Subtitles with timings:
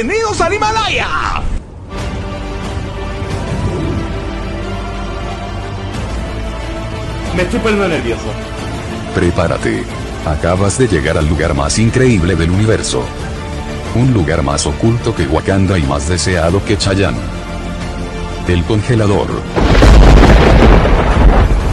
[0.00, 1.08] ¡Bienvenidos al Himalaya!
[7.34, 8.22] Me estoy poniendo nervioso.
[9.12, 9.82] Prepárate.
[10.24, 13.02] Acabas de llegar al lugar más increíble del universo.
[13.96, 17.18] Un lugar más oculto que Wakanda y más deseado que Chayanne.
[18.46, 19.26] El congelador.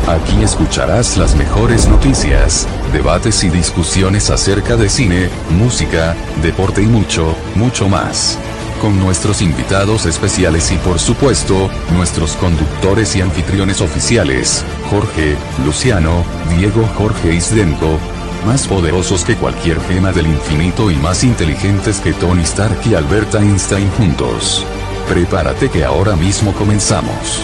[0.08, 7.36] Aquí escucharás las mejores noticias, debates y discusiones acerca de cine, música, deporte y mucho,
[7.56, 8.40] mucho más.
[8.80, 15.36] Con nuestros invitados especiales y por supuesto, nuestros conductores y anfitriones oficiales, Jorge,
[15.66, 16.24] Luciano,
[16.58, 18.00] Diego Jorge Isdenko,
[18.46, 23.36] más poderosos que cualquier gema del infinito y más inteligentes que Tony Stark y Albert
[23.36, 24.66] Einstein juntos.
[25.10, 27.44] Prepárate que ahora mismo comenzamos.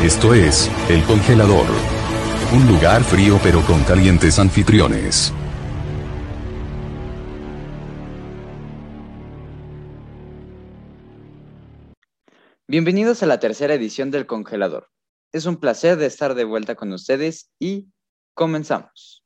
[0.00, 2.01] Esto es, El Congelador.
[2.54, 5.32] Un lugar frío pero con calientes anfitriones.
[12.68, 14.90] Bienvenidos a la tercera edición del Congelador.
[15.32, 17.88] Es un placer de estar de vuelta con ustedes y
[18.34, 19.24] comenzamos.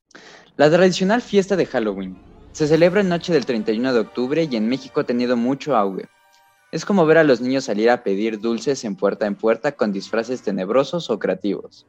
[0.57, 4.69] La tradicional fiesta de Halloween se celebra en noche del 31 de octubre y en
[4.69, 6.09] México ha tenido mucho auge.
[6.71, 9.91] Es como ver a los niños salir a pedir dulces en puerta en puerta con
[9.91, 11.89] disfraces tenebrosos o creativos.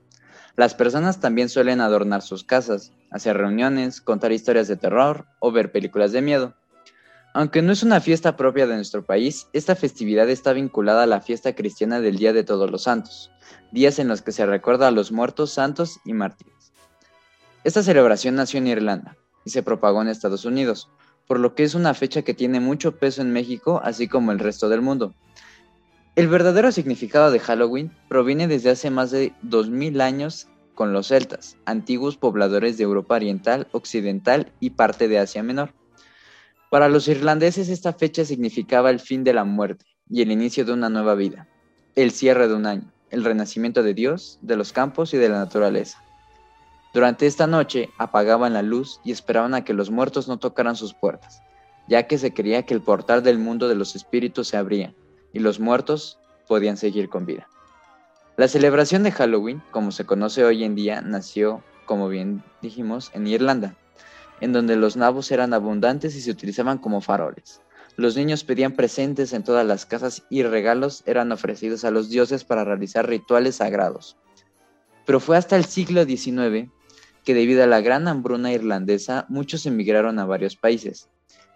[0.58, 5.72] Las personas también suelen adornar sus casas, hacer reuniones, contar historias de terror o ver
[5.72, 6.56] películas de miedo.
[7.36, 11.22] Aunque no es una fiesta propia de nuestro país, esta festividad está vinculada a la
[11.22, 13.30] fiesta cristiana del Día de Todos los Santos,
[13.72, 16.74] días en los que se recuerda a los muertos, santos y mártires.
[17.64, 20.90] Esta celebración nació en Irlanda y se propagó en Estados Unidos,
[21.28, 24.40] por lo que es una fecha que tiene mucho peso en México, así como el
[24.40, 25.14] resto del mundo.
[26.18, 31.58] El verdadero significado de Halloween proviene desde hace más de 2000 años con los celtas,
[31.66, 35.76] antiguos pobladores de Europa Oriental, Occidental y parte de Asia Menor.
[36.72, 40.74] Para los irlandeses esta fecha significaba el fin de la muerte y el inicio de
[40.74, 41.48] una nueva vida,
[41.94, 45.38] el cierre de un año, el renacimiento de Dios, de los campos y de la
[45.38, 46.04] naturaleza.
[46.96, 50.96] Durante esta noche apagaban la luz y esperaban a que los muertos no tocaran sus
[50.96, 51.44] puertas,
[51.88, 54.96] ya que se creía que el portal del mundo de los espíritus se abría
[55.38, 56.18] y los muertos
[56.48, 57.48] podían seguir con vida.
[58.38, 63.28] La celebración de Halloween, como se conoce hoy en día, nació, como bien dijimos, en
[63.28, 63.76] Irlanda,
[64.42, 67.62] en donde los nabos eran abundantes y se utilizaban como faroles.
[67.98, 72.44] Los niños pedían presentes en todas las casas y regalos eran ofrecidos a los dioses
[72.44, 74.18] para realizar rituales sagrados.
[75.06, 76.72] Pero fue hasta el siglo XIX
[77.24, 81.10] que debido a la gran hambruna irlandesa muchos emigraron a varios países,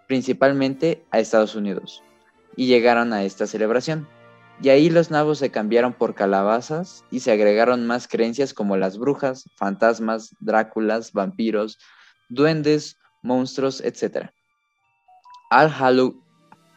[0.06, 2.02] principalmente a Estados Unidos,
[2.56, 4.08] y llegaron a esta celebración.
[4.60, 8.98] Y ahí los nabos se cambiaron por calabazas y se agregaron más creencias como las
[8.98, 11.78] brujas, fantasmas, dráculas, vampiros,
[12.28, 14.30] duendes, monstruos, etc.
[15.50, 15.70] All,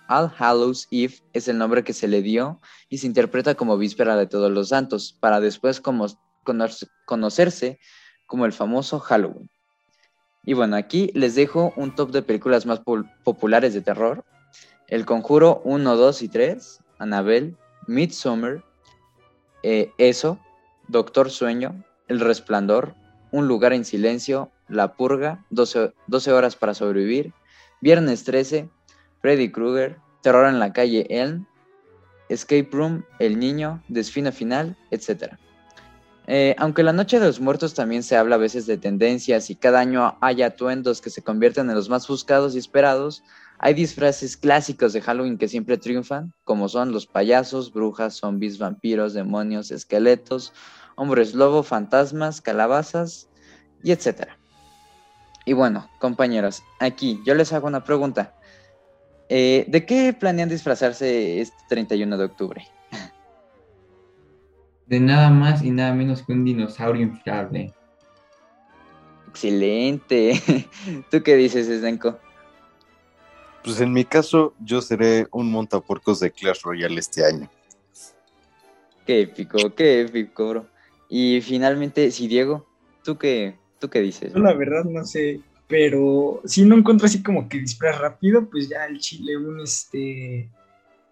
[0.08, 2.60] Hallows Eve es el nombre que se le dio
[2.90, 6.08] y se interpreta como víspera de todos los santos, para después como
[7.06, 7.80] conocerse
[8.26, 9.50] como el famoso Halloween.
[10.44, 12.82] Y bueno, aquí les dejo un top de películas más
[13.24, 14.24] populares de terror.
[14.88, 17.56] El Conjuro 1, 2 y 3, Annabelle,
[17.88, 18.64] Midsummer,
[19.64, 20.40] eh, Eso,
[20.88, 22.94] Doctor Sueño, El Resplandor,
[23.32, 27.34] Un Lugar en Silencio, La Purga, 12, 12 Horas para Sobrevivir,
[27.82, 28.70] Viernes 13,
[29.22, 31.48] Freddy Krueger, Terror en la Calle Elm,
[32.30, 35.34] Escape Room, El Niño, Desfino Final, etc.
[36.28, 39.56] Eh, aunque la Noche de los Muertos también se habla a veces de tendencias y
[39.56, 43.24] cada año hay atuendos que se convierten en los más buscados y esperados,
[43.58, 49.14] hay disfraces clásicos de Halloween que siempre triunfan, como son los payasos, brujas, zombies, vampiros,
[49.14, 50.54] demonios, esqueletos,
[50.96, 53.30] hombres lobo, fantasmas, calabazas
[53.84, 54.30] y etc.
[55.46, 58.34] Y bueno, compañeros, aquí yo les hago una pregunta.
[59.30, 62.68] Eh, ¿De qué planean disfrazarse este 31 de octubre?
[64.88, 67.74] De nada más y nada menos que un dinosaurio inflable.
[69.28, 70.40] Excelente.
[71.12, 72.20] ¿Tú qué dices, Esdenko?
[73.66, 77.50] Pues en mi caso, yo seré un montapuercos de Clash Royale este año.
[79.08, 80.68] Qué épico, qué épico, bro.
[81.10, 82.68] Y finalmente, si Diego,
[83.04, 84.34] ¿tú qué, tú qué dices?
[84.34, 88.70] Yo la verdad no sé, pero si no encuentro así como que disparar rápido, pues
[88.70, 90.48] ya el chile, un este,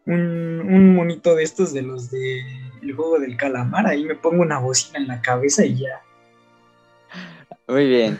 [0.05, 2.39] un, un monito de estos de los de
[2.83, 6.03] el juego del calamar, ahí me pongo una bocina en la cabeza y ya.
[7.67, 8.19] Muy bien.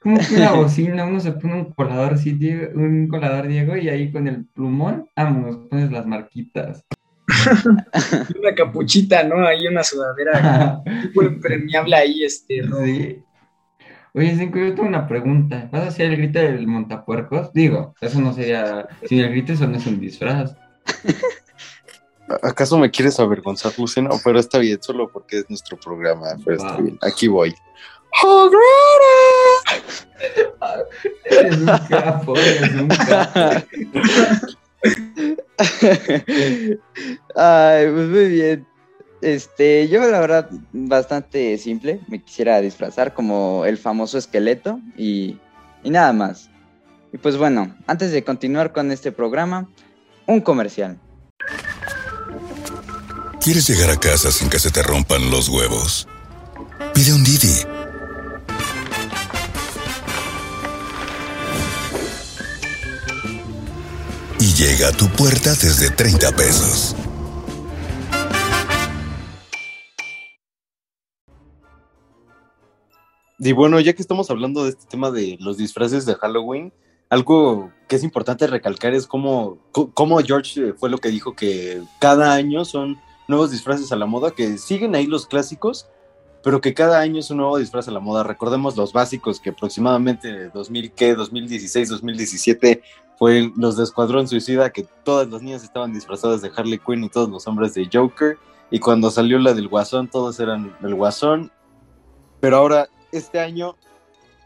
[0.00, 1.04] ¿Cómo que una bocina?
[1.04, 5.56] Uno se pone un colador Diego, un colador Diego, y ahí con el plumón, vámonos,
[5.68, 6.84] pones las marquitas.
[8.40, 9.46] una capuchita, ¿no?
[9.46, 12.62] Ahí una sudadera tipo impermeable ahí, este.
[12.62, 13.22] Sí.
[14.12, 15.68] Oye, Cinco, yo tengo una pregunta.
[15.70, 17.52] ¿Vas a hacer el grito del montapuercos?
[17.52, 18.88] Digo, eso no sería.
[19.06, 20.56] Si el grito eso no es un disfraz.
[22.42, 24.10] ¿Acaso me quieres avergonzar, Luciano?
[24.24, 26.26] Pero está bien, solo porque es nuestro programa.
[26.44, 26.98] Pero está bien.
[27.02, 27.54] Aquí voy.
[31.24, 34.00] Eres un capo, eres un capo.
[37.36, 38.66] Ay, pues muy bien.
[39.22, 42.00] Este, yo la verdad, bastante simple.
[42.08, 45.38] Me quisiera disfrazar como el famoso esqueleto y,
[45.82, 46.50] y nada más.
[47.12, 49.68] Y pues bueno, antes de continuar con este programa,
[50.26, 50.98] un comercial.
[53.40, 56.06] ¿Quieres llegar a casa sin que se te rompan los huevos?
[56.94, 57.79] Pide un Didi.
[64.60, 66.94] Llega a tu puerta desde 30 pesos.
[73.38, 76.74] Y bueno, ya que estamos hablando de este tema de los disfraces de Halloween,
[77.08, 79.56] algo que es importante recalcar es cómo,
[79.94, 84.04] cómo George eh, fue lo que dijo que cada año son nuevos disfraces a la
[84.04, 85.88] moda, que siguen ahí los clásicos,
[86.44, 88.24] pero que cada año es un nuevo disfraz a la moda.
[88.24, 91.14] Recordemos los básicos que aproximadamente 2000, ¿qué?
[91.14, 92.82] 2016, 2017
[93.20, 97.10] fue los de Escuadrón Suicida, que todas las niñas estaban disfrazadas de Harley Quinn y
[97.10, 98.38] todos los hombres de Joker.
[98.70, 101.52] Y cuando salió la del Guasón, todos eran el Guasón.
[102.40, 103.76] Pero ahora, este año,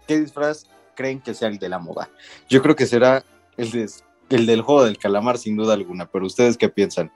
[0.08, 0.66] ¿qué disfraz
[0.96, 2.10] creen que sea el de la moda?
[2.48, 3.22] Yo creo que será
[3.56, 3.88] el, de-
[4.30, 6.06] el del juego del calamar, sin duda alguna.
[6.06, 7.12] Pero ustedes qué piensan?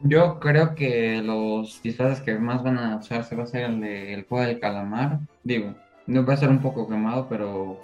[0.00, 4.24] Yo creo que los disfraces que más van a usarse va a ser el del
[4.24, 5.20] juego del calamar.
[5.44, 5.74] Digo,
[6.06, 7.78] no va a ser un poco quemado, pero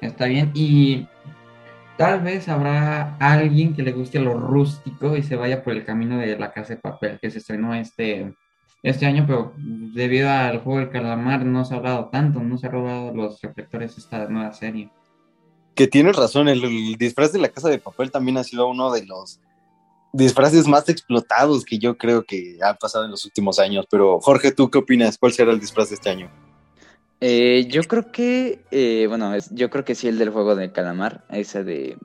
[0.00, 0.50] está bien.
[0.54, 1.06] Y
[1.96, 6.18] tal vez habrá alguien que le guste lo rústico y se vaya por el camino
[6.18, 8.34] de la casa de papel que se estrenó este,
[8.82, 12.66] este año, pero debido al juego del calamar no se ha hablado tanto, no se
[12.66, 14.90] ha robado los reflectores esta nueva serie.
[15.74, 19.04] Que tienes razón, el, disfraz de la casa de papel también ha sido uno de
[19.04, 19.40] los
[20.12, 23.86] disfraces más explotados que yo creo que ha pasado en los últimos años.
[23.90, 25.18] Pero Jorge, ¿tú qué opinas?
[25.18, 26.30] ¿Cuál será el disfraz de este año?
[27.20, 30.72] Eh, yo creo que, eh, bueno, es- yo creo que sí el del juego del
[30.72, 31.96] calamar, ese de,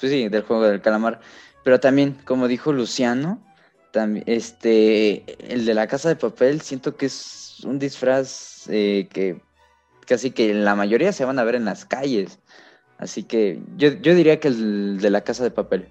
[0.00, 1.20] pues sí, del juego del calamar,
[1.64, 3.40] pero también, como dijo Luciano,
[3.92, 9.40] también, este, el de la casa de papel, siento que es un disfraz eh, que
[10.06, 12.38] casi que la mayoría se van a ver en las calles,
[12.98, 15.88] así que yo, yo diría que el de la casa de papel.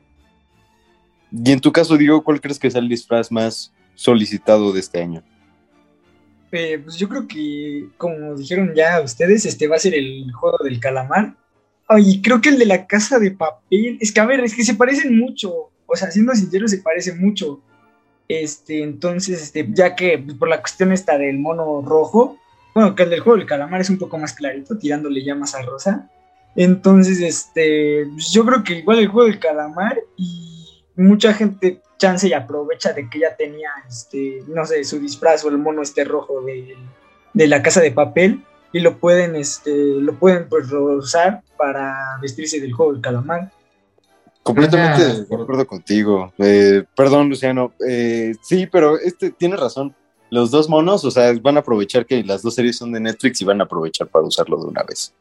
[1.31, 5.01] Y en tu caso, Diego, ¿cuál crees que sea el disfraz más solicitado de este
[5.01, 5.23] año?
[6.51, 10.57] Eh, pues yo creo que, como dijeron ya ustedes, este va a ser el juego
[10.63, 11.35] del calamar.
[11.87, 13.97] Ay, creo que el de la casa de papel.
[13.99, 15.69] Es que, a ver, es que se parecen mucho.
[15.85, 17.61] O sea, siendo sincero, se parecen mucho.
[18.27, 22.37] Este, entonces, este, ya que pues, por la cuestión esta del mono rojo,
[22.75, 25.63] bueno, que el del juego del calamar es un poco más clarito, tirándole llamas a
[25.63, 26.09] rosa.
[26.55, 29.99] Entonces, este, pues, yo creo que igual el juego del calamar
[30.99, 35.49] mucha gente chance y aprovecha de que ya tenía, este, no sé, su disfraz o
[35.49, 36.75] el mono este rojo de,
[37.33, 42.59] de la casa de papel y lo pueden, este, lo pueden pues usar para vestirse
[42.59, 43.51] del juego del calamar.
[44.43, 46.33] Completamente de acuerdo contigo.
[46.37, 47.73] Eh, perdón, Luciano.
[47.87, 49.95] Eh, sí, pero este tiene razón.
[50.31, 53.41] Los dos monos, o sea, van a aprovechar que las dos series son de Netflix
[53.41, 55.13] y van a aprovechar para usarlo de una vez.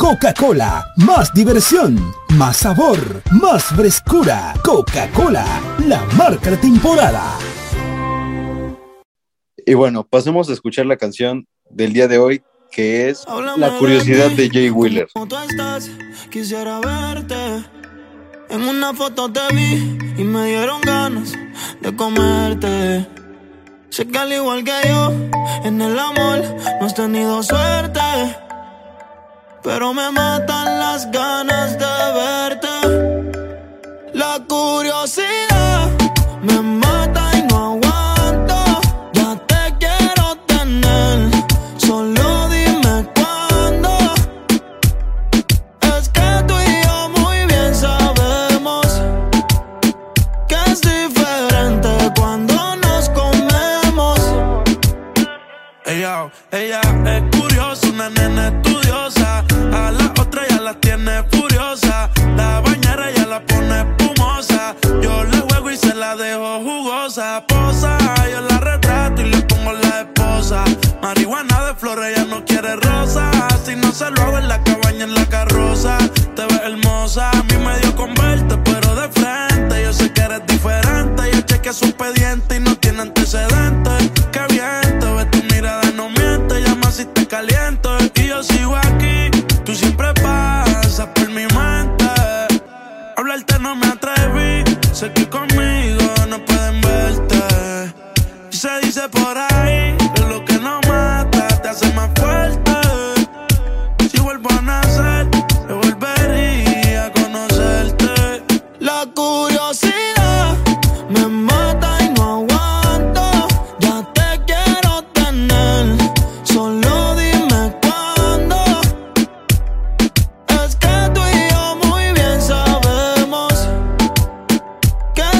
[0.00, 1.94] Coca-Cola, más diversión,
[2.30, 4.54] más sabor, más frescura.
[4.64, 5.44] Coca-Cola,
[5.86, 7.36] la marca de temporada.
[9.66, 13.26] Y bueno, pasemos a escuchar la canción del día de hoy, que es
[13.58, 15.08] La curiosidad de Jay Wheeler.
[15.12, 15.90] ¿Cómo tú estás?
[16.30, 17.66] Quisiera verte.
[18.48, 21.34] En una foto te vi y me dieron ganas
[21.82, 23.06] de comerte.
[23.90, 25.12] Sé que al igual que yo,
[25.62, 26.42] en el amor
[26.80, 28.00] no has tenido suerte.
[29.62, 32.49] Pero me matan las ganas de verte.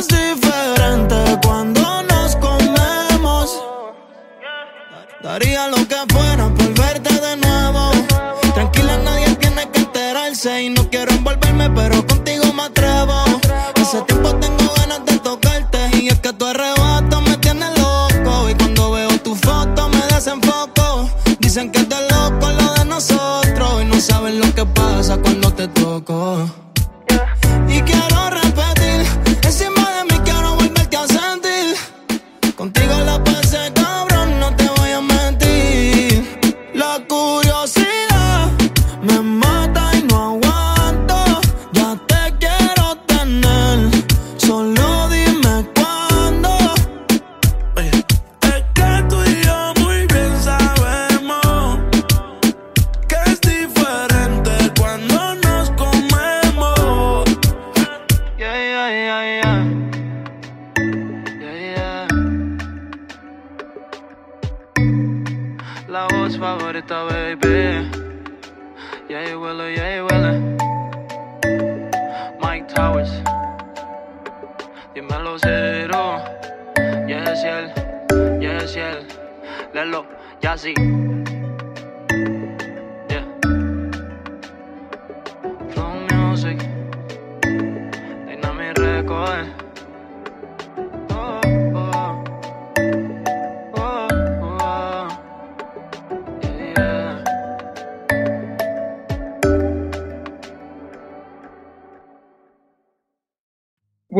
[0.00, 3.62] es diferente cuando nos comemos.
[5.22, 7.90] Daría lo que fuera por verte de nuevo.
[8.54, 10.62] Tranquila, nadie tiene que enterarse.
[10.62, 13.24] Y no quiero envolverme, pero contigo me atrevo.
[13.80, 14.49] Hace tiempo tengo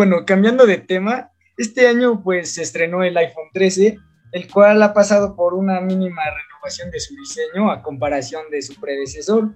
[0.01, 3.99] Bueno, cambiando de tema, este año pues se estrenó el iPhone 13,
[4.33, 8.81] el cual ha pasado por una mínima renovación de su diseño a comparación de su
[8.81, 9.53] predecesor.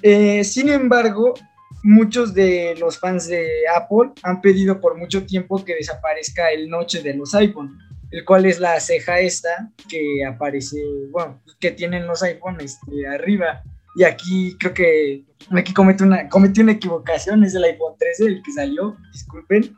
[0.00, 1.34] Eh, sin embargo,
[1.82, 7.02] muchos de los fans de Apple han pedido por mucho tiempo que desaparezca el noche
[7.02, 7.78] de los iPhone,
[8.10, 13.62] el cual es la ceja esta que aparece, bueno, que tienen los iPhone este, arriba.
[13.96, 18.42] Y aquí creo que aquí cometí una, cometí una equivocación, es el iPhone 13 el
[18.42, 19.76] que salió, disculpen.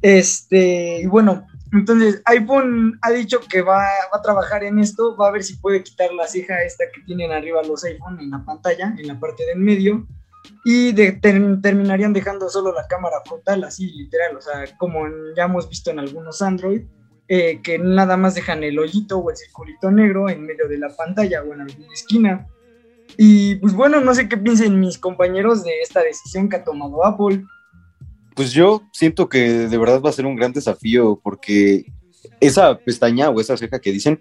[0.00, 3.78] Este, y bueno, entonces iPhone ha dicho que va,
[4.12, 7.02] va a trabajar en esto, va a ver si puede quitar la ceja esta que
[7.02, 10.06] tienen arriba los iPhone en la pantalla, en la parte del medio,
[10.64, 15.06] y de- ter- terminarían dejando solo la cámara frontal, así literal, o sea, como
[15.36, 16.82] ya hemos visto en algunos Android,
[17.28, 20.88] eh, que nada más dejan el hoyito o el circulito negro en medio de la
[20.88, 22.46] pantalla o en alguna esquina.
[23.16, 27.04] Y pues bueno, no sé qué piensen mis compañeros de esta decisión que ha tomado
[27.04, 27.44] Apple.
[28.34, 31.84] Pues yo siento que de verdad va a ser un gran desafío porque
[32.40, 34.18] esa pestaña o esa ceja que dicen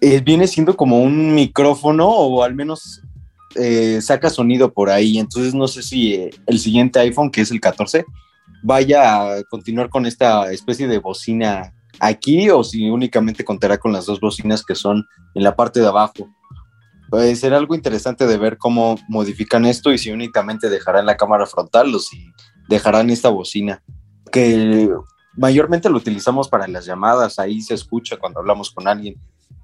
[0.00, 3.02] eh, viene siendo como un micrófono o al menos
[3.56, 5.18] eh, saca sonido por ahí.
[5.18, 8.04] Entonces no sé si eh, el siguiente iPhone, que es el 14,
[8.62, 14.06] vaya a continuar con esta especie de bocina aquí o si únicamente contará con las
[14.06, 16.28] dos bocinas que son en la parte de abajo.
[17.10, 21.46] Pues será algo interesante de ver cómo modifican esto y si únicamente dejarán la cámara
[21.46, 22.30] frontal o si
[22.68, 23.82] dejarán esta bocina,
[24.30, 24.90] que
[25.36, 29.14] mayormente lo utilizamos para las llamadas, ahí se escucha cuando hablamos con alguien.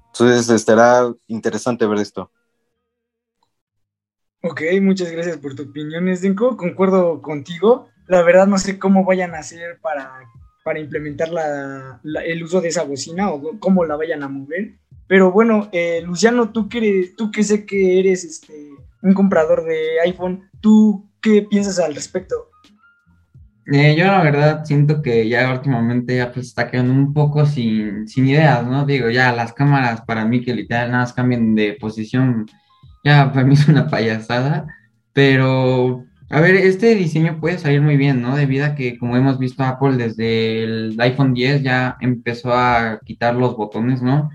[0.07, 2.31] Entonces estará interesante ver esto.
[4.41, 6.55] Ok, muchas gracias por tu opinión, Esdenko.
[6.55, 7.89] Concuerdo contigo.
[8.07, 10.19] La verdad no sé cómo vayan a hacer para,
[10.63, 14.75] para implementar la- la- el uso de esa bocina o cómo la vayan a mover.
[15.07, 18.53] Pero bueno, eh, Luciano, tú que, tú que sé que eres este,
[19.01, 22.49] un comprador de iPhone, ¿tú qué piensas al respecto?
[23.71, 28.07] Eh, yo la verdad siento que ya últimamente Apple se está quedando un poco sin,
[28.07, 28.85] sin ideas, ¿no?
[28.85, 32.45] Digo, ya las cámaras para mí que literal nada más cambien de posición,
[33.03, 34.67] ya para mí es una payasada,
[35.13, 38.35] pero a ver, este diseño puede salir muy bien, ¿no?
[38.35, 43.35] Debido a que como hemos visto Apple desde el iPhone 10 ya empezó a quitar
[43.35, 44.29] los botones, ¿no?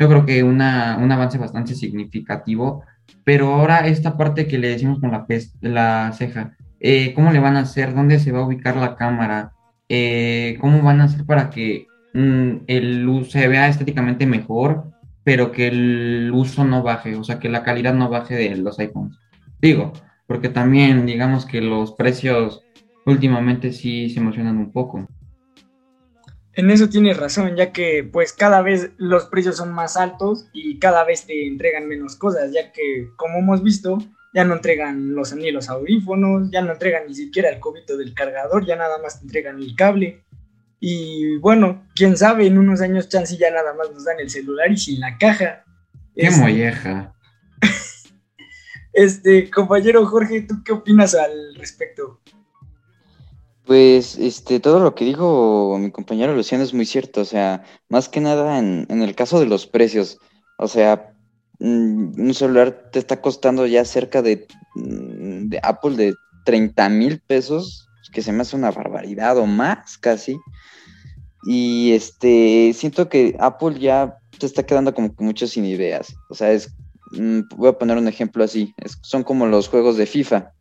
[0.00, 2.82] Yo creo que una, un avance bastante significativo,
[3.22, 5.26] pero ahora esta parte que le decimos con la,
[5.60, 9.52] la ceja eh, cómo le van a hacer, dónde se va a ubicar la cámara,
[9.90, 14.90] eh, cómo van a hacer para que mm, el uso se vea estéticamente mejor,
[15.22, 18.78] pero que el uso no baje, o sea, que la calidad no baje de los
[18.78, 19.18] iPhones.
[19.60, 19.92] Digo,
[20.26, 22.62] porque también digamos que los precios
[23.04, 25.06] últimamente sí se emocionan un poco.
[26.60, 30.78] En eso tienes razón, ya que pues cada vez los precios son más altos y
[30.78, 33.96] cada vez te entregan menos cosas, ya que como hemos visto,
[34.34, 38.12] ya no entregan los, ni los audífonos, ya no entregan ni siquiera el cobito del
[38.12, 40.22] cargador, ya nada más te entregan el cable.
[40.80, 44.70] Y bueno, quién sabe, en unos años chance ya nada más nos dan el celular
[44.70, 45.64] y sin la caja.
[46.14, 47.14] ¡Qué Este- molleja!
[48.92, 52.20] Este, compañero Jorge, ¿tú qué opinas al respecto?
[53.70, 58.08] Pues este, todo lo que dijo mi compañero Luciano es muy cierto, o sea, más
[58.08, 60.18] que nada en, en el caso de los precios,
[60.58, 61.14] o sea,
[61.60, 67.86] mm, un celular te está costando ya cerca de, mm, Apple de 30 mil pesos,
[68.12, 70.36] que se me hace una barbaridad o más casi,
[71.44, 76.34] y este, siento que Apple ya te está quedando como que mucho sin ideas, o
[76.34, 76.74] sea, es,
[77.12, 80.54] mm, voy a poner un ejemplo así, son como los juegos de FIFA,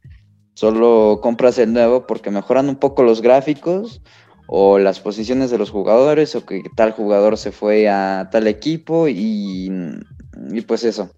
[0.60, 4.02] Solo compras el nuevo porque mejoran un poco los gráficos
[4.46, 9.08] o las posiciones de los jugadores o que tal jugador se fue a tal equipo
[9.08, 11.12] y, mm, y pues eso.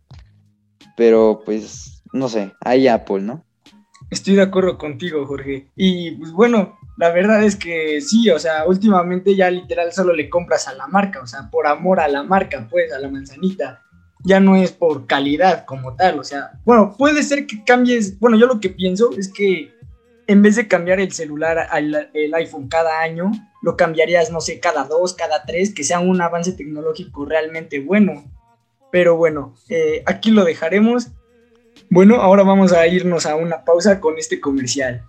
[0.96, 3.44] Pero pues no sé, hay Apple, ¿no?
[4.12, 5.72] Estoy de acuerdo contigo, Jorge.
[5.76, 10.30] Y pues bueno, la verdad es que sí, o sea, últimamente ya literal solo le
[10.30, 13.82] compras a la marca, o sea, por amor a la marca, pues, a la manzanita
[14.24, 18.38] ya no es por calidad como tal, o sea, bueno, puede ser que cambies, bueno,
[18.38, 19.74] yo lo que pienso es que
[20.28, 24.60] en vez de cambiar el celular al el iPhone cada año, lo cambiarías, no sé,
[24.60, 28.24] cada dos, cada tres, que sea un avance tecnológico realmente bueno.
[28.92, 31.10] Pero bueno, eh, aquí lo dejaremos.
[31.90, 35.06] Bueno, ahora vamos a irnos a una pausa con este comercial.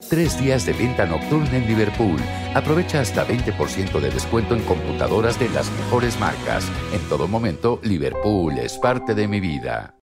[0.00, 2.18] Tres días de venta nocturna en Liverpool.
[2.54, 6.68] Aprovecha hasta 20% de descuento en computadoras de las mejores marcas.
[6.92, 9.94] En todo momento, Liverpool es parte de mi vida.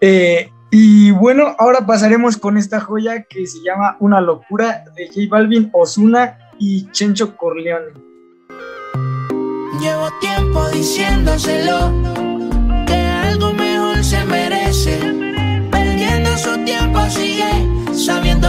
[0.00, 5.20] Eh, y bueno, ahora pasaremos con esta joya que se llama Una locura de J
[5.28, 7.92] Balvin, Osuna y Chencho Corleone.
[9.80, 12.31] Llevo tiempo diciéndoselo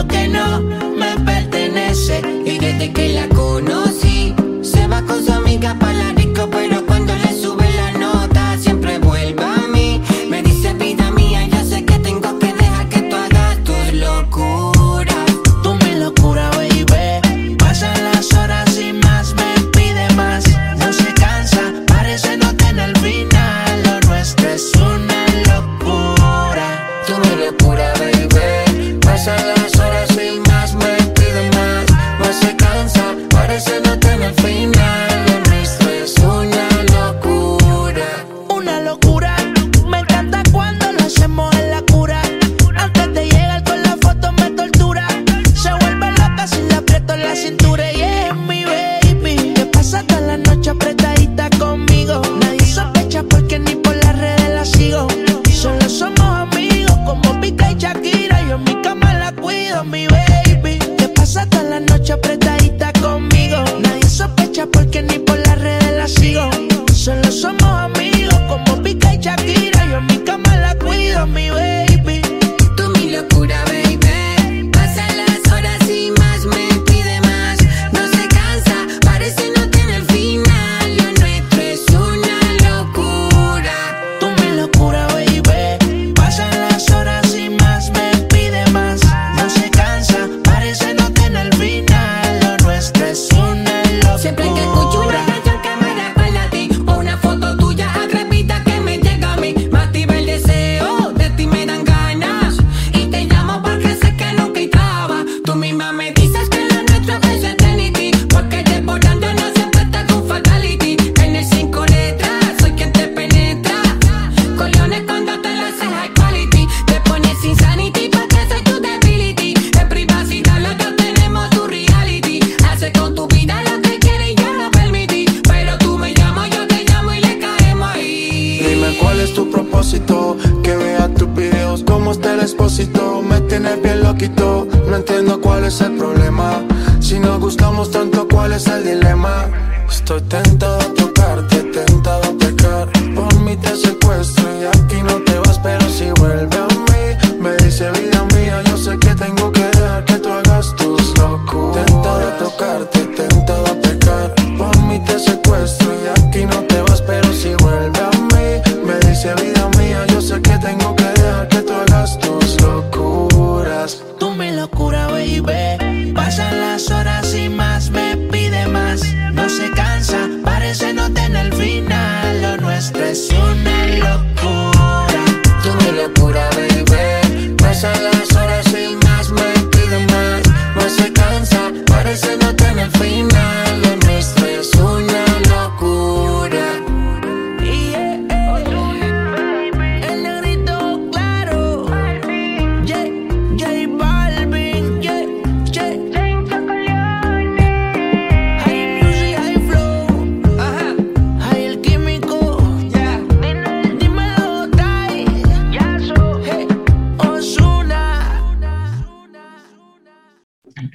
[0.02, 2.22] que no me pertenece.
[2.46, 6.83] Y desde que la conocí, se va con su amiga para la disco, pero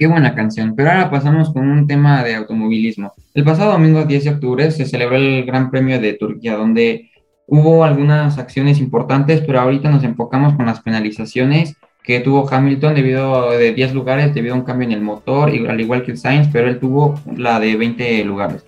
[0.09, 3.13] buena canción, pero ahora pasamos con un tema de automovilismo.
[3.33, 7.09] El pasado domingo 10 de octubre se celebró el Gran Premio de Turquía, donde
[7.47, 13.49] hubo algunas acciones importantes, pero ahorita nos enfocamos con las penalizaciones que tuvo Hamilton debido
[13.49, 16.49] a, de 10 lugares debido a un cambio en el motor, al igual que Sainz,
[16.51, 18.65] pero él tuvo la de 20 lugares.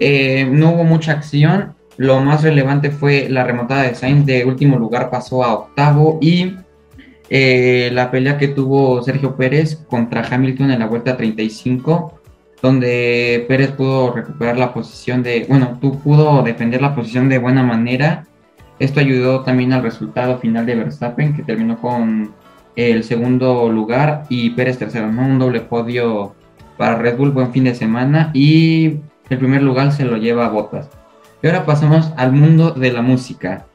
[0.00, 4.78] Eh, no hubo mucha acción, lo más relevante fue la remontada de Sainz, de último
[4.78, 6.56] lugar pasó a octavo y
[7.30, 12.20] eh, la pelea que tuvo Sergio Pérez contra Hamilton en la vuelta 35,
[12.62, 17.62] donde Pérez pudo recuperar la posición de, bueno, tú pudo defender la posición de buena
[17.62, 18.26] manera.
[18.78, 22.32] Esto ayudó también al resultado final de Verstappen, que terminó con
[22.76, 25.22] el segundo lugar y Pérez tercero, ¿no?
[25.22, 26.34] Un doble podio
[26.76, 28.98] para Red Bull, buen fin de semana y
[29.30, 30.90] el primer lugar se lo lleva a Bottas.
[31.42, 33.66] Y ahora pasamos al mundo de la música.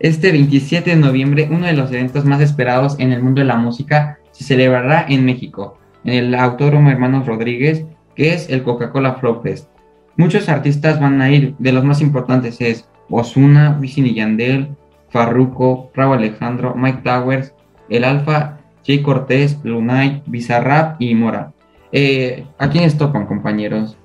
[0.00, 3.56] Este 27 de noviembre, uno de los eventos más esperados en el mundo de la
[3.56, 7.84] música se celebrará en México, en el Autódromo Hermanos Rodríguez,
[8.14, 9.68] que es el Coca-Cola Flow Fest.
[10.16, 14.68] Muchos artistas van a ir, de los más importantes es Ozuna, Wisin y Yandel,
[15.10, 17.52] Farruko, Raúl Alejandro, Mike Towers,
[17.88, 21.52] El Alfa, Jay Cortés, Lunay, Bizarrap y Mora.
[21.92, 23.96] Eh, ¿A quiénes tocan, compañeros?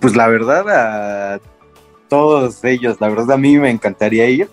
[0.00, 1.40] Pues la verdad, a
[2.08, 4.48] todos ellos, la verdad a mí me encantaría ir.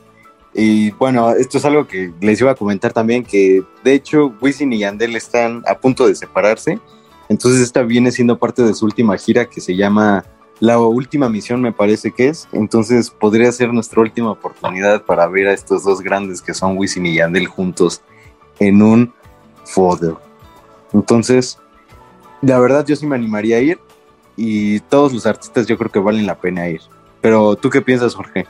[0.57, 4.71] Y bueno, esto es algo que les iba a comentar también, que de hecho Wisin
[4.71, 6.79] y Yandel están a punto de separarse.
[7.27, 10.23] Entonces esta viene siendo parte de su última gira que se llama
[10.61, 12.47] La Última Misión, me parece que es.
[12.53, 17.05] Entonces podría ser nuestra última oportunidad para ver a estos dos grandes que son Wisin
[17.05, 18.01] y Yandel juntos
[18.59, 19.13] en un
[19.65, 20.15] fodder.
[20.93, 21.59] Entonces,
[22.41, 23.79] la verdad yo sí me animaría a ir
[24.37, 26.79] y todos los artistas yo creo que valen la pena ir.
[27.19, 28.45] Pero tú qué piensas, Jorge?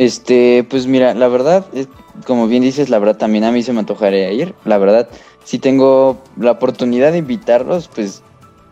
[0.00, 1.66] Este, pues mira, la verdad,
[2.26, 4.54] como bien dices, la verdad también a mí se me antojaría ir.
[4.64, 5.10] La verdad,
[5.44, 8.22] si tengo la oportunidad de invitarlos, pues,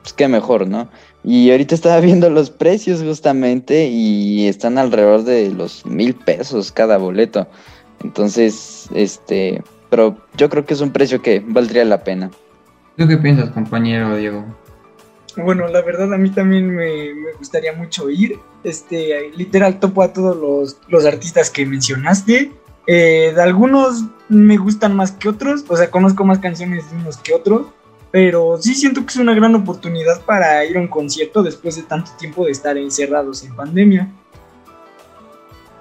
[0.00, 0.88] pues qué mejor, ¿no?
[1.22, 6.96] Y ahorita estaba viendo los precios justamente y están alrededor de los mil pesos cada
[6.96, 7.46] boleto.
[8.02, 12.30] Entonces, este, pero yo creo que es un precio que valdría la pena.
[12.96, 14.46] ¿Tú qué piensas, compañero Diego?
[15.42, 18.38] Bueno, la verdad a mí también me, me gustaría mucho ir.
[18.64, 22.52] Este, literal topo a todos los, los artistas que mencionaste.
[22.86, 27.18] Eh, de algunos me gustan más que otros, o sea, conozco más canciones de unos
[27.18, 27.66] que otros,
[28.10, 31.82] pero sí siento que es una gran oportunidad para ir a un concierto después de
[31.82, 34.08] tanto tiempo de estar encerrados en pandemia.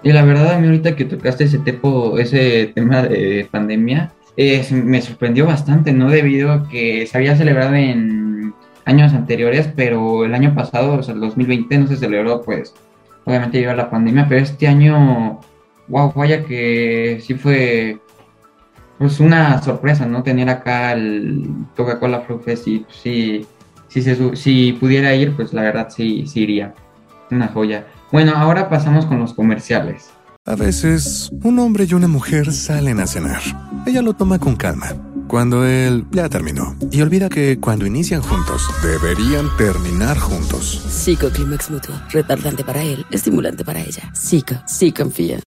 [0.04, 5.02] Y la verdad, a mí ahorita que tocaste ese, tepo, ese tema de pandemia, me
[5.02, 6.10] sorprendió bastante, ¿no?
[6.10, 8.54] Debido a que se había celebrado en
[8.88, 12.74] años anteriores, pero el año pasado, o sea, el 2020, no se celebró, pues,
[13.26, 15.42] obviamente llegó la pandemia, pero este año,
[15.90, 18.00] wow, vaya que sí fue,
[18.98, 20.24] pues, una sorpresa, ¿no?
[20.24, 23.46] Tener acá el Coca-Cola Flow Fest y pues, sí,
[23.90, 26.74] si, se, si pudiera ir, pues la verdad sí, sí iría.
[27.30, 27.86] Una joya.
[28.12, 30.12] Bueno, ahora pasamos con los comerciales.
[30.46, 33.42] A veces, un hombre y una mujer salen a cenar.
[33.86, 34.96] Ella lo toma con calma,
[35.28, 36.76] cuando él ya terminó.
[36.92, 40.84] Y olvida que cuando inician juntos, deberían terminar juntos.
[40.88, 41.96] Psico Climax Mutuo.
[42.12, 44.10] Retardante para él, estimulante para ella.
[44.14, 45.40] Psico, sí confía.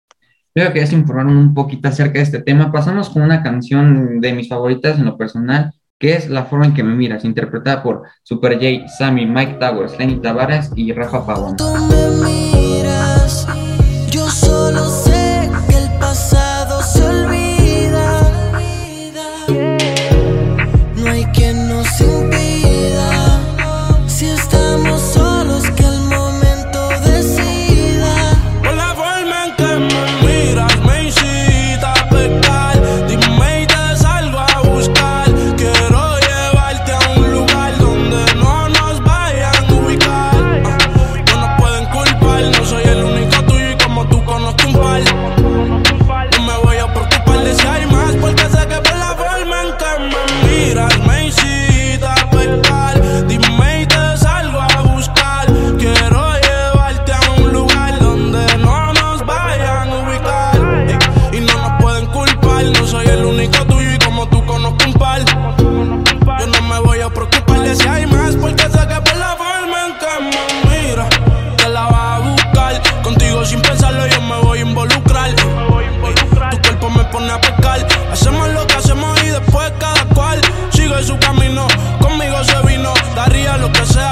[0.54, 2.72] Creo que ya se informaron un poquito acerca de este tema.
[2.72, 6.74] Pasamos con una canción de mis favoritas en lo personal, que es La forma en
[6.74, 11.56] que me miras, interpretada por Super J, Sammy, Mike Towers, Lenny Tavares y Rafa Pavón.
[12.22, 13.46] miras,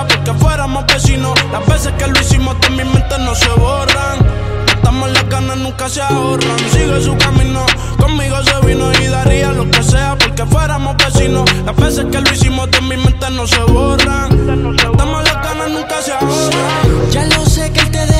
[0.09, 1.35] porque fuéramos vecinos.
[1.53, 4.19] Las veces que lo hicimos de mi mente no se borran.
[4.67, 6.59] Estamos las ganas, nunca se ahorran.
[6.71, 7.64] Sigue su camino,
[7.99, 11.45] conmigo se vino y daría lo que sea porque fuéramos vecinos.
[11.64, 14.77] Las veces que lo hicimos de mi mente no se borran.
[14.77, 17.11] Estamos las ganas, nunca se ahorran.
[17.11, 18.17] Ya lo sé que él te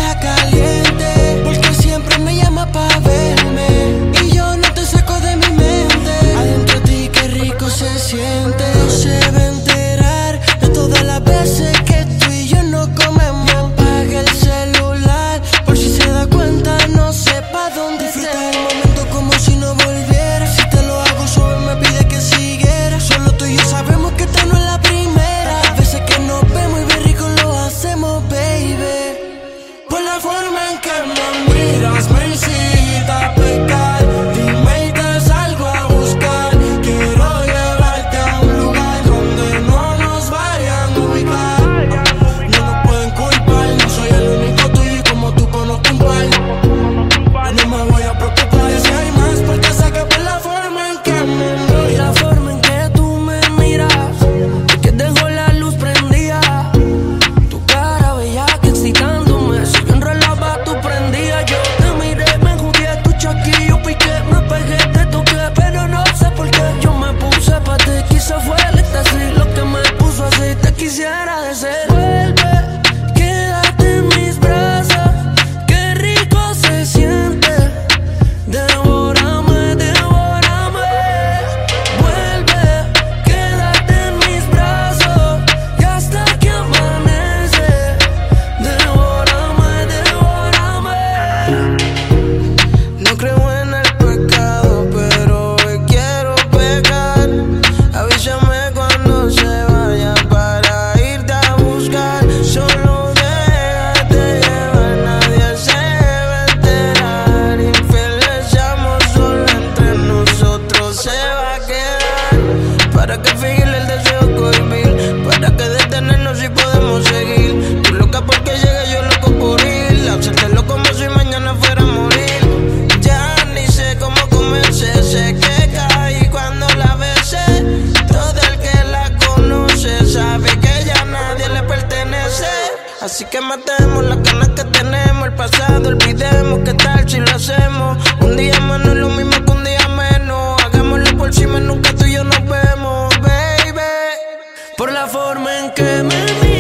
[144.79, 146.58] Por la forma en que me miras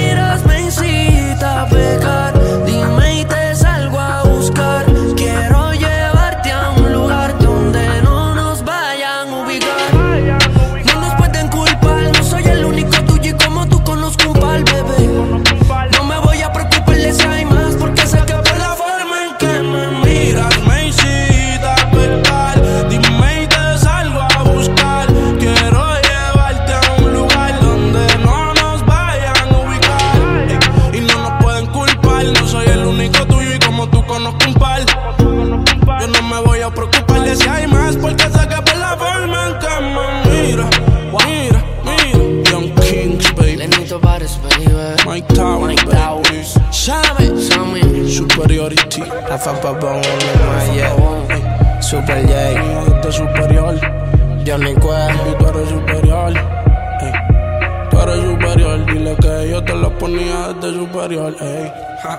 [49.29, 49.53] Rafa
[50.73, 51.81] yeah.
[51.83, 52.33] Super J.
[52.97, 53.75] Este superior.
[54.47, 55.21] Johnny Quest.
[55.29, 56.33] Y tú eres superior.
[57.01, 57.13] ey.
[57.91, 58.87] Tú eres superior.
[58.87, 61.37] Dile que yo te lo ponía desde superior.
[61.43, 61.73] ey.
[62.03, 62.19] Ja.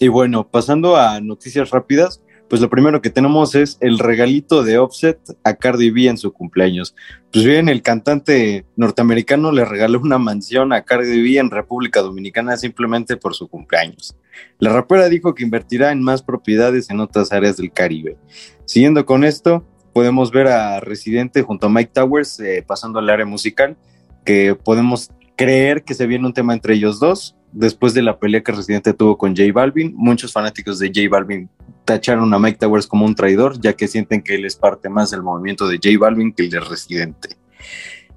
[0.00, 4.78] Y bueno, pasando a noticias rápidas, pues lo primero que tenemos es el regalito de
[4.78, 6.94] Offset a Cardi B en su cumpleaños.
[7.32, 12.56] Pues bien, el cantante norteamericano le regaló una mansión a Cardi B en República Dominicana
[12.56, 14.16] simplemente por su cumpleaños.
[14.58, 18.16] La rapera dijo que invertirá en más propiedades en otras áreas del Caribe.
[18.64, 23.26] Siguiendo con esto, podemos ver a Residente junto a Mike Towers eh, pasando al área
[23.26, 23.76] musical,
[24.24, 27.34] que podemos creer que se viene un tema entre ellos dos.
[27.52, 31.48] Después de la pelea que Residente tuvo con J Balvin, muchos fanáticos de J Balvin
[31.88, 35.10] tacharon a Mike Towers como un traidor, ya que sienten que él es parte más
[35.10, 37.38] del movimiento de J Balvin que el de Residente.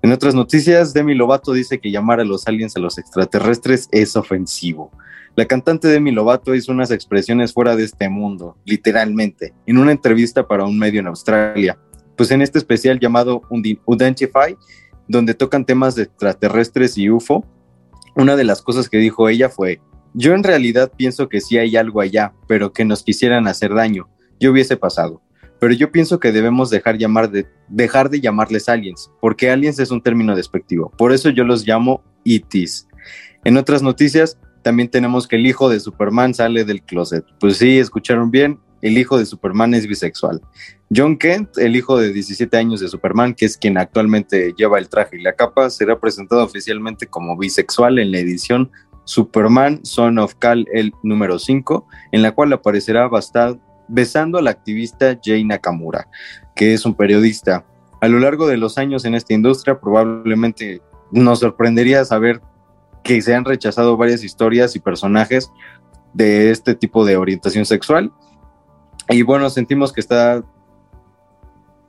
[0.01, 4.17] En otras noticias, Demi Lovato dice que llamar a los aliens a los extraterrestres es
[4.17, 4.91] ofensivo.
[5.37, 10.45] La cantante Demi Lovato hizo unas expresiones fuera de este mundo, literalmente, en una entrevista
[10.45, 11.79] para un medio en Australia.
[12.17, 13.41] Pues en este especial llamado
[13.87, 14.57] Identify,
[15.07, 17.45] donde tocan temas de extraterrestres y UFO,
[18.17, 19.79] una de las cosas que dijo ella fue,
[20.13, 24.09] yo en realidad pienso que sí hay algo allá, pero que nos quisieran hacer daño.
[24.39, 25.21] Yo hubiese pasado.
[25.59, 29.91] Pero yo pienso que debemos dejar, llamar de, dejar de llamarles aliens, porque aliens es
[29.91, 30.91] un término despectivo.
[30.97, 32.87] Por eso yo los llamo ETs.
[33.43, 37.23] En otras noticias, también tenemos que el hijo de Superman sale del closet.
[37.39, 40.41] Pues sí, escucharon bien, el hijo de Superman es bisexual.
[40.93, 44.89] John Kent, el hijo de 17 años de Superman, que es quien actualmente lleva el
[44.89, 48.71] traje y la capa, será presentado oficialmente como bisexual en la edición
[49.05, 54.51] Superman Son of Kal el número 5, en la cual aparecerá basta- besando a la
[54.51, 56.07] activista Jay Nakamura,
[56.55, 57.65] que es un periodista.
[57.99, 62.41] A lo largo de los años en esta industria, probablemente nos sorprendería saber
[63.03, 65.51] que se han rechazado varias historias y personajes
[66.13, 68.11] de este tipo de orientación sexual.
[69.09, 70.43] Y bueno, sentimos que está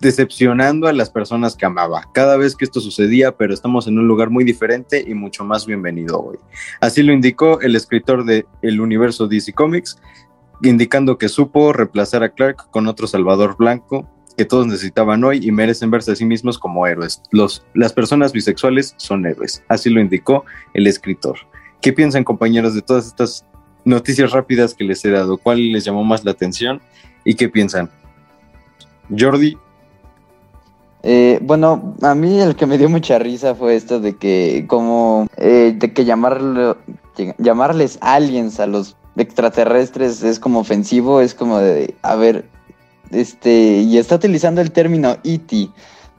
[0.03, 2.09] decepcionando a las personas que amaba.
[2.13, 5.65] Cada vez que esto sucedía, pero estamos en un lugar muy diferente y mucho más
[5.65, 6.39] bienvenido hoy.
[6.81, 9.97] Así lo indicó el escritor de El Universo DC Comics,
[10.61, 15.53] indicando que supo reemplazar a Clark con otro Salvador Blanco que todos necesitaban hoy y
[15.53, 17.23] merecen verse a sí mismos como héroes.
[17.31, 19.63] Los, las personas bisexuales son héroes.
[19.69, 21.39] Así lo indicó el escritor.
[21.81, 23.47] ¿Qué piensan compañeros de todas estas
[23.85, 25.37] noticias rápidas que les he dado?
[25.37, 26.81] ¿Cuál les llamó más la atención
[27.25, 27.89] y qué piensan?
[29.17, 29.57] Jordi,
[31.03, 35.27] Eh, bueno, a mí el que me dio mucha risa fue esto de que como
[35.37, 36.77] eh, de que llamarlo,
[37.17, 42.45] ll- llamarles aliens a los extraterrestres es como ofensivo, es como de, a ver,
[43.11, 45.69] este, y está utilizando el término E.T.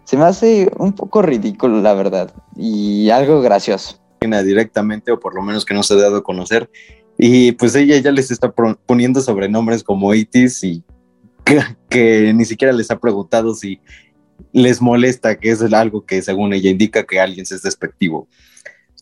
[0.04, 3.98] Se me hace un poco ridículo, la verdad, y algo gracioso.
[4.20, 6.70] Directamente, o por lo menos que no se ha dado a conocer.
[7.18, 10.84] Y pues ella ya les está poniendo sobrenombres como Itis y
[11.44, 13.80] que, que, ni siquiera les ha preguntado si
[14.54, 18.28] les molesta, que es algo que según ella indica que alguien es despectivo.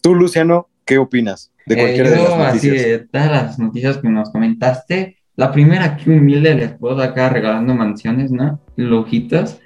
[0.02, 2.86] Tú, Luciano, ¿qué opinas de Eh, cualquiera yo, de las así noticias?
[2.88, 7.76] de todas las noticias que nos comentaste, la primera que humilde les puedo acá regalando
[7.76, 8.60] mansiones, ¿no?
[8.76, 9.60] Lujitos.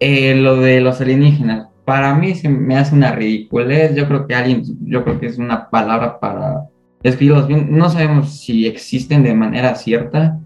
[0.00, 3.94] Eh, lo de los alienígenas, para mí se me hace una ridiculez.
[3.94, 6.64] Yo creo que alguien, yo creo que es una palabra para
[7.02, 7.68] describirlos bien.
[7.70, 10.38] No sabemos si existen de manera cierta,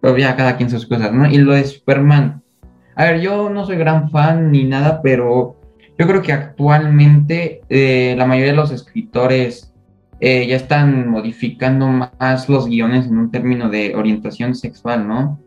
[0.00, 1.30] pero ya cada quien sus cosas, ¿no?
[1.30, 2.42] Y lo de Superman.
[2.96, 5.56] A ver, yo no soy gran fan ni nada, pero
[5.98, 9.74] yo creo que actualmente eh, la mayoría de los escritores
[10.18, 15.38] eh, ya están modificando más los guiones en un término de orientación sexual, ¿no?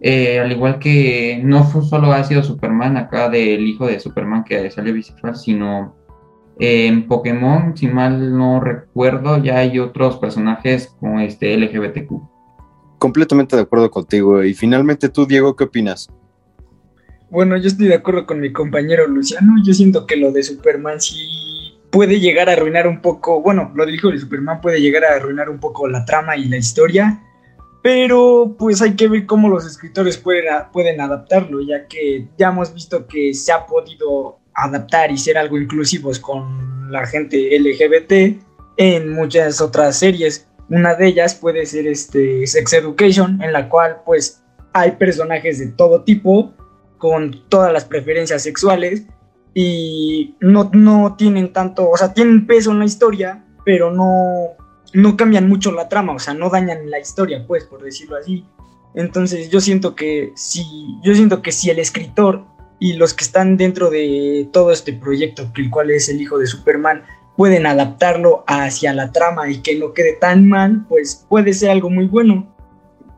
[0.00, 4.70] Eh, al igual que no solo ha sido Superman acá del hijo de Superman que
[4.70, 5.94] salió bisexual, sino
[6.58, 12.20] en Pokémon, si mal no recuerdo, ya hay otros personajes como este LGBTQ.
[12.98, 14.44] Completamente de acuerdo contigo.
[14.44, 16.10] Y finalmente tú, Diego, ¿qué opinas?
[17.32, 19.54] Bueno, yo estoy de acuerdo con mi compañero Luciano.
[19.64, 23.40] Yo siento que lo de Superman sí puede llegar a arruinar un poco.
[23.40, 26.44] Bueno, lo del hijo de Superman puede llegar a arruinar un poco la trama y
[26.44, 27.22] la historia.
[27.82, 32.74] Pero pues hay que ver cómo los escritores pueden, pueden adaptarlo, ya que ya hemos
[32.74, 38.42] visto que se ha podido adaptar y ser algo inclusivos con la gente LGBT
[38.76, 40.46] en muchas otras series.
[40.68, 44.42] Una de ellas puede ser este Sex Education, en la cual pues
[44.74, 46.52] hay personajes de todo tipo
[47.02, 49.02] con todas las preferencias sexuales
[49.54, 54.50] y no, no tienen tanto, o sea, tienen peso en la historia, pero no,
[54.92, 58.44] no cambian mucho la trama, o sea, no dañan la historia, pues, por decirlo así.
[58.94, 60.64] Entonces yo siento que si,
[61.02, 62.44] yo siento que si el escritor
[62.78, 66.46] y los que están dentro de todo este proyecto, el cual es el hijo de
[66.46, 67.02] Superman,
[67.36, 71.90] pueden adaptarlo hacia la trama y que no quede tan mal, pues puede ser algo
[71.90, 72.51] muy bueno.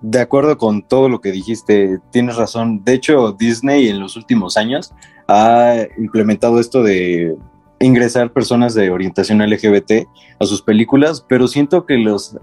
[0.07, 2.85] De acuerdo con todo lo que dijiste, tienes razón.
[2.85, 4.93] De hecho, Disney en los últimos años
[5.29, 7.35] ha implementado esto de
[7.81, 10.07] ingresar personas de orientación LGBT
[10.39, 12.37] a sus películas, pero siento que los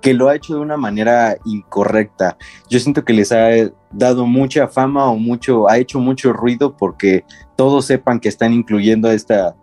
[0.00, 2.38] que lo ha hecho de una manera incorrecta.
[2.70, 3.50] Yo siento que les ha
[3.92, 9.08] dado mucha fama o mucho, ha hecho mucho ruido porque todos sepan que están incluyendo
[9.08, 9.54] a esta,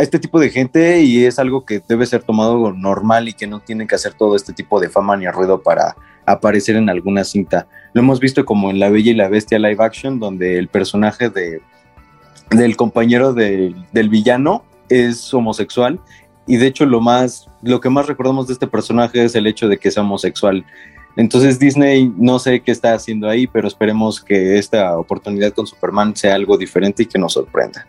[0.00, 3.60] este tipo de gente y es algo que debe ser tomado normal y que no
[3.60, 5.94] tienen que hacer todo este tipo de fama ni ruido para
[6.24, 7.66] aparecer en alguna cinta.
[7.92, 11.28] Lo hemos visto como en La Bella y la Bestia live action, donde el personaje
[11.28, 11.60] de,
[12.50, 16.00] del compañero de, del villano es homosexual
[16.46, 19.68] y de hecho lo más lo que más recordamos de este personaje es el hecho
[19.68, 20.64] de que es homosexual.
[21.16, 26.16] Entonces Disney no sé qué está haciendo ahí, pero esperemos que esta oportunidad con Superman
[26.16, 27.86] sea algo diferente y que nos sorprenda.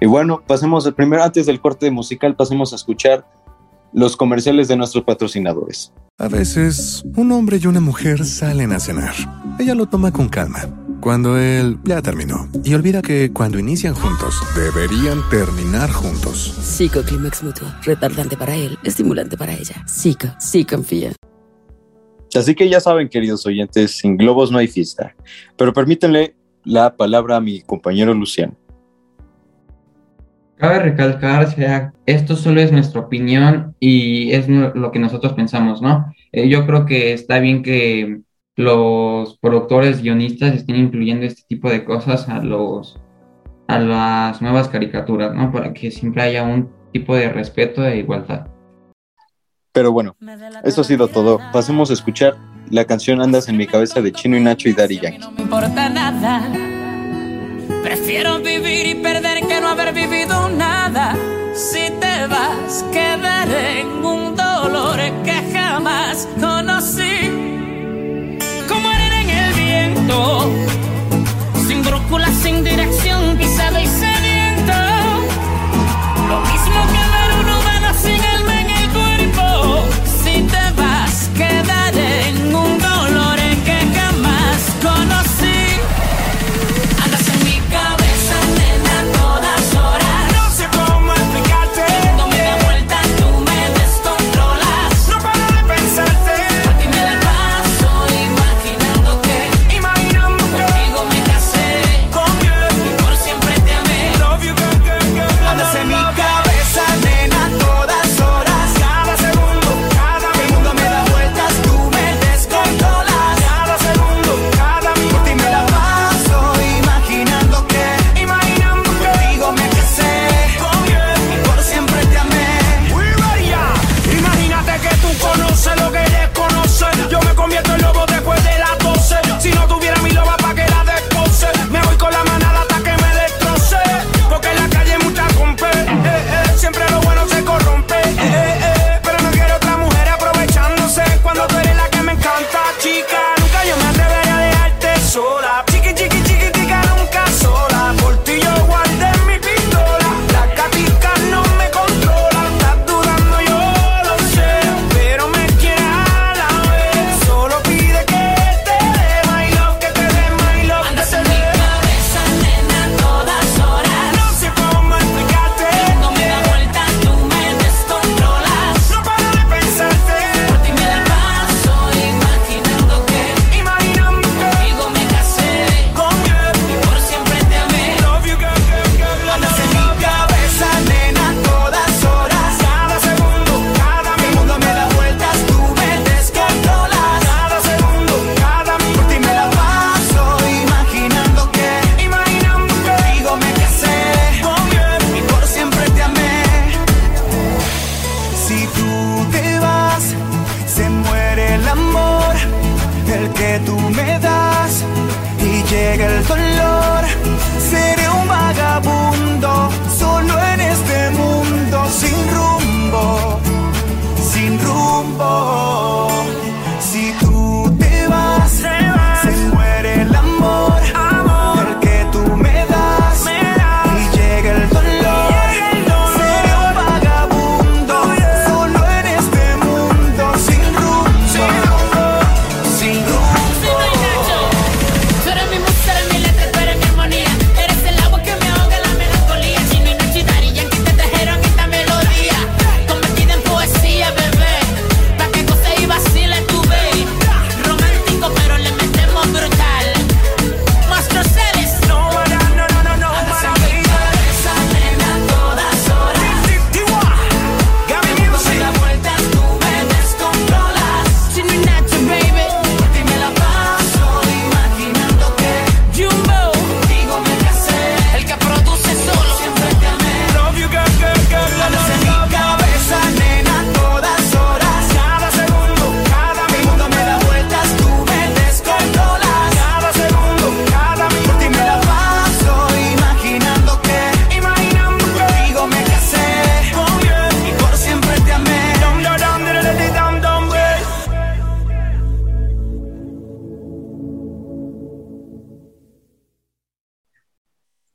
[0.00, 3.26] Y bueno, pasemos primero antes del corte musical, pasemos a escuchar
[3.92, 5.92] los comerciales de nuestros patrocinadores.
[6.18, 9.14] A veces, un hombre y una mujer salen a cenar.
[9.58, 10.60] Ella lo toma con calma.
[11.00, 12.48] Cuando él ya terminó.
[12.62, 16.54] Y olvida que cuando inician juntos, deberían terminar juntos.
[16.60, 17.68] Psico Climax Mutuo.
[17.82, 19.82] Retardante para él, estimulante para ella.
[19.86, 21.12] Psico, sí confía.
[22.34, 25.14] Así que ya saben, queridos oyentes, sin globos no hay fiesta.
[25.56, 28.54] Pero permítanle la palabra a mi compañero Luciano.
[30.60, 36.12] Cabe recalcar, sea, esto solo es nuestra opinión y es lo que nosotros pensamos, ¿no?
[36.32, 38.20] Eh, yo creo que está bien que
[38.56, 43.00] los productores, guionistas estén incluyendo este tipo de cosas a los
[43.68, 45.50] a las nuevas caricaturas, ¿no?
[45.50, 48.48] Para que siempre haya un tipo de respeto e igualdad.
[49.72, 50.14] Pero bueno,
[50.64, 51.38] eso ha sido todo.
[51.54, 52.36] Pasemos a escuchar
[52.68, 55.18] la canción Andas en mi cabeza de Chino y Nacho y Daddy Yankee.
[55.20, 56.69] No me importa nada.
[57.82, 61.16] Prefiero vivir y perder que no haber vivido nada.
[61.54, 67.30] Si te vas, quedaré en un dolor que jamás conocí.
[68.68, 70.50] Como arena en el viento,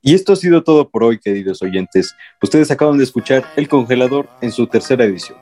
[0.08, 2.16] Y esto ha sido todo por hoy, queridos oyentes.
[2.40, 5.36] Ustedes acaban de escuchar El Congelador en su tercera edición.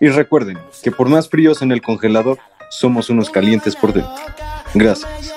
[0.00, 2.38] Y recuerden que por más fríos en el congelador,
[2.70, 4.10] somos unos calientes por dentro.
[4.72, 5.34] Gracias.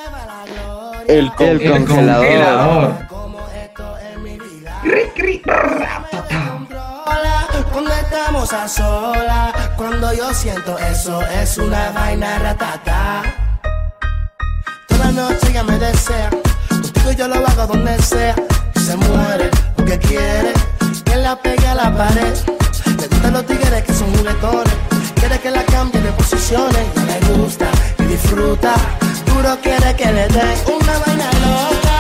[1.06, 2.96] El, el congelador.
[11.42, 13.22] es una vaina ratata
[18.82, 20.54] se muere porque quiere
[21.06, 22.34] que la pegue a la pared.
[23.00, 24.74] Le gustan los tigres que son juguetones,
[25.16, 26.86] quiere que la cambie de posiciones.
[26.96, 27.68] No le gusta
[28.00, 28.74] y disfruta,
[29.28, 31.91] duro quiere que le dé una vaina loca.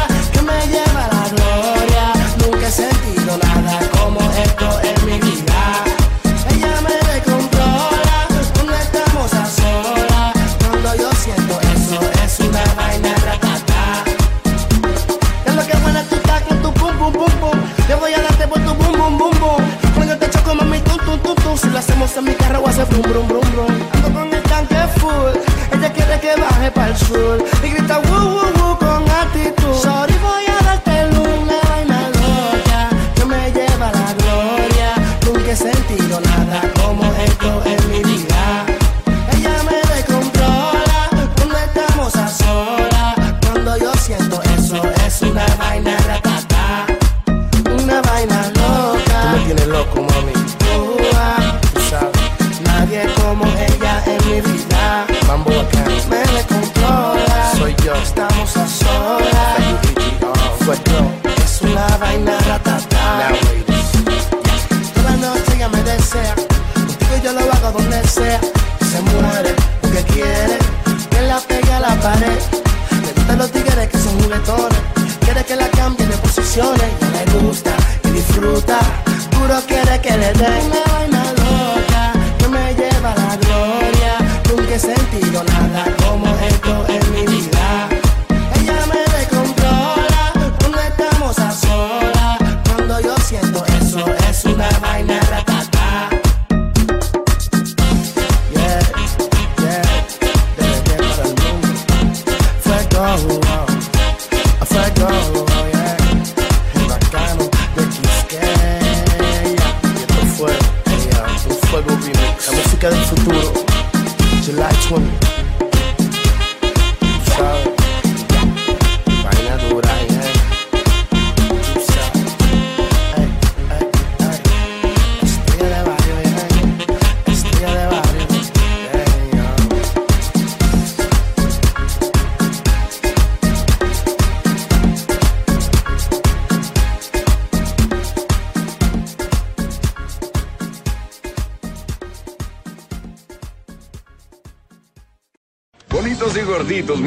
[21.61, 23.89] Si lo hacemos en mi carro, voy a brum, brum, brum, brum.
[23.93, 25.77] Ando con el tanque full.
[25.77, 27.50] Ella quiere que baje para el sur.
[58.01, 59.31] estamos a solas.
[61.43, 63.29] Es una vaina ratata.
[64.93, 68.39] Toda noche ella me desea, contigo yo lo hago donde sea.
[68.91, 70.57] Se muere porque quiere
[71.09, 72.39] que la pegue a la pared.
[73.05, 74.79] Le gustan los tigres que son juguetones,
[75.21, 76.89] quiere que la cambie de posiciones.
[77.01, 77.71] No le gusta
[78.05, 78.79] y disfruta,
[79.31, 80.80] duro quiere que le den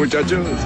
[0.05, 0.64] muchachos.